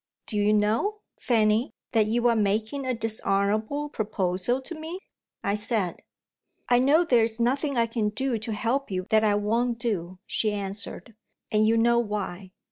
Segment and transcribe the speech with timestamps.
[0.25, 4.97] "Do you know, Fanny, that you are making a dishonourable proposal to me?"
[5.43, 6.01] I said.
[6.67, 10.53] "I know there's nothing I can do to help you that I won't do," she
[10.53, 11.13] answered;
[11.51, 12.49] "and you know why.